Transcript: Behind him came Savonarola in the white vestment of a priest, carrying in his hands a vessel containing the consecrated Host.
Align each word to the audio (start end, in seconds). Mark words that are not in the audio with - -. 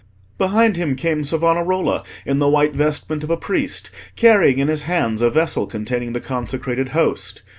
Behind 0.39 0.77
him 0.77 0.95
came 0.95 1.23
Savonarola 1.23 2.03
in 2.25 2.39
the 2.39 2.49
white 2.49 2.73
vestment 2.73 3.23
of 3.23 3.29
a 3.29 3.37
priest, 3.37 3.91
carrying 4.15 4.57
in 4.57 4.67
his 4.67 4.81
hands 4.81 5.21
a 5.21 5.29
vessel 5.29 5.67
containing 5.67 6.13
the 6.13 6.19
consecrated 6.19 6.89
Host. 6.89 7.43